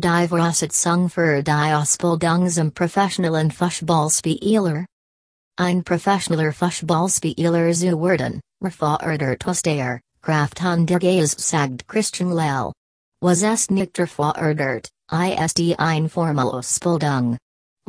[0.00, 4.84] die Voraussetzung für die Ausbildung zum professionellen Fußballspieler.
[5.56, 10.62] Ein professioneller Fußballspieler zu werden, refordert aus der Kraft
[11.00, 12.70] Geist sagt Christian Lell.
[13.20, 16.08] Was ist nicht gefordert, ist ein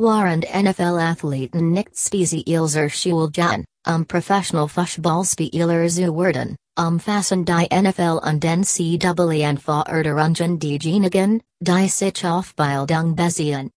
[0.00, 9.50] Waren NFL-Athleten nicht speziell Schuljahren, um professional Fußballspieler zu werden, umfassen die NFL und NCAA
[9.50, 13.70] und Verordnungen diejenigen, die sich auf Bildung basieren.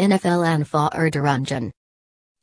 [0.00, 1.70] NFL und Verordnungen.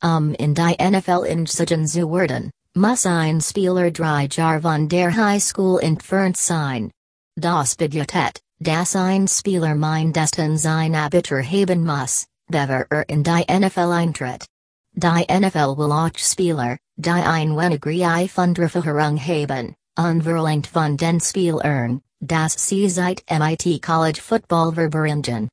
[0.02, 5.42] Um in die NFL eingezogen zu werden, muss ein Spieler drei Jahre von der High
[5.42, 6.90] School entfernt sein.
[7.36, 13.90] Das bedeutet, dass ein Spieler mindestens ein Abitur haben muss, bevor er in die NFL
[13.90, 14.46] eintritt.
[14.94, 22.54] Die NFL will auch Spieler, die ein wenigere Funderfahrung haben, unverlangt von den Spielern, dass
[22.68, 25.48] sie seit MIT College Football verbringen.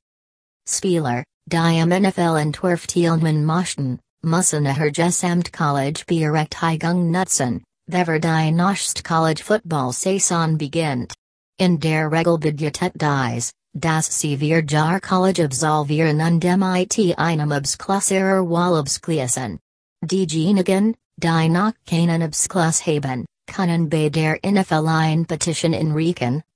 [0.67, 9.01] Spieler, die im NFL entwerfen möchten, müssen ihr Gesamt College Berechtigung nutzen, bevor die nächste
[9.01, 11.13] College Football Saison beginnt.
[11.57, 18.49] In der Regel bedeutet dies, dass sie vier Jar College absolvieren und MIT einem Abschlusslehrer
[18.49, 19.59] Wallabschließen.
[20.03, 25.73] Diejenigen, die noch keinen Abschluss haben, können bei der ein Petition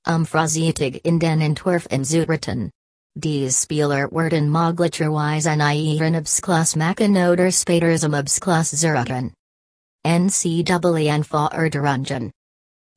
[0.07, 2.71] um Freizügig in den Entwürfen zu retten.
[3.15, 9.33] Dies Spieler werden möglicherweise ihren Abschluss machen oder später zum Abschluss zurückkehren.
[10.05, 12.31] NCAA und Verordnungen.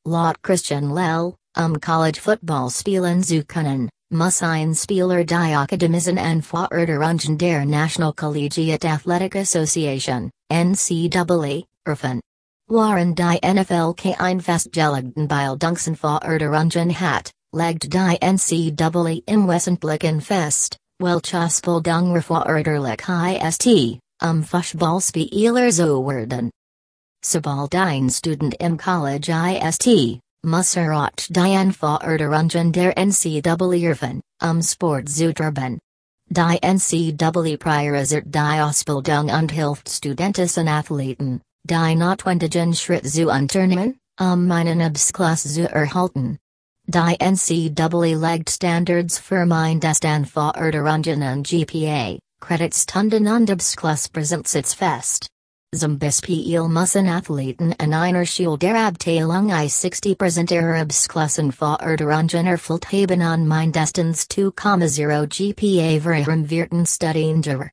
[0.04, 6.42] Laut Christian Lell, um College Football spielen zu können, muss ein Spieler die Akademien und
[6.42, 12.20] Verordnungen der National Collegiate Athletic Association, NCAA, erfen.
[12.68, 22.14] Waren die NFL kein festgelegten Bildungsverordnungen hat, legt die NCAA im Wesentlichen fest, welches Bildung
[22.14, 23.08] erforderlich
[23.42, 26.50] ist, um Fußballspieler zu werden.
[27.24, 29.34] Sobald ein Student im College
[29.66, 29.88] ist,
[30.46, 35.78] muss er auch die Anforderungen der NCAA erfen, um Sport zu treiben.
[36.28, 44.50] Die NCAA priorisiert die Ausbildung und hilft Studenten Athleten, die notwendigen Schritt zu unternehmen, um
[44.50, 46.38] einen Abschluss zu erhalten.
[46.86, 55.26] Die NCAA legt Standards für Mindestanforderungen und GPA, Creditstunden und Abschluss präsentiert fest.
[55.76, 63.46] Zum Beispiel müssen Athleten in einer der Abteilung i 60% ihrer Abschlussenforderungen erfüllt haben und
[63.46, 67.72] mindestens 2,0 GPA während wirten Studienjahre.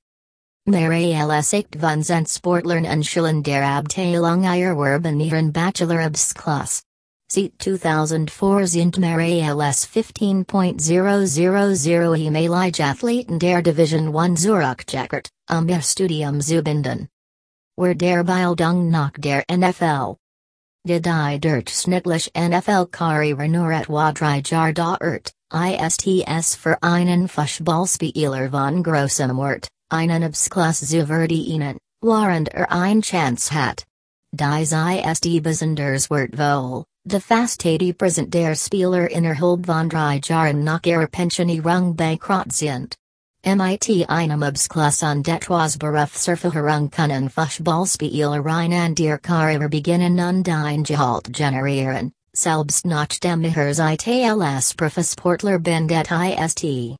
[0.65, 6.81] Marielle Echt von sind Sportlern und Schulen der Abteilung erwerben ihren Bachelorabschluss.
[7.31, 16.61] Seit 2004 sind Marielles 15.000 ehemalige Athleten der Division 1 zurückgekehrt, um ihr Studium zu
[17.75, 17.77] binden.
[17.77, 20.17] Wer der Bildung nach der NFL.
[20.85, 29.37] De die durchschnittlich NFL-Karriere nur etwa drei Jahre dauert, ISTS für einen Fußballspieler von großem
[29.37, 33.85] Wert, einen Abschluss zu verdienen, während er ein Chance hat.
[34.33, 41.07] Dies ist besonders wertvoll, the fast 80% der Spieler innerhalb von drei Jahren nach ihrer
[41.07, 42.95] Pensionierung bankrott sind.
[43.45, 51.33] MIT einem Abschluss und etwas Berufserfahrung können Fußballspielereien an der Karriere beginnen und ein Gehalt
[51.33, 56.63] generieren, selbst nachdem ihr seit als Profisportler bindet ist.
[56.63, 56.95] Die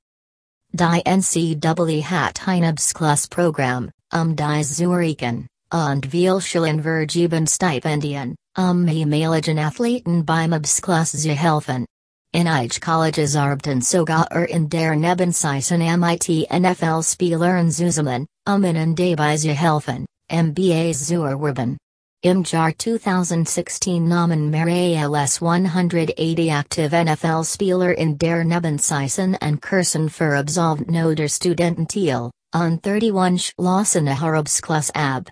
[0.73, 9.59] NCAA hat ein Abschlussprogramm, um dies zu erreichen, und viel Schulen vergeben Stipendien, um ehemaligen
[9.59, 11.85] Athleten beim Abschluss zu helfen.
[12.35, 19.37] In eich colleges arbten sogar in der Nebenseiten MIT NFL Spielern zusammen, um ihnen dabei
[19.37, 21.77] zu helfen, MBAs zu erwerben.
[22.23, 30.39] Im Jahr 2016 nahmen Marielles 180 aktive NFL Spieler in der Nebenseiten und Kursen für
[30.39, 35.29] Absolventen oder Studententil, on 31 schlossen Harabsklass ab.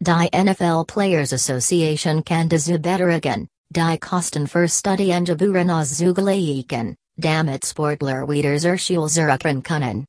[0.00, 7.64] Die NFL Players Association kann diese beträgen, Die Kosten für Studien Jaburen aus Zugleichen, damit
[7.64, 10.00] Sportler wieder zur Schule zurückkehren können.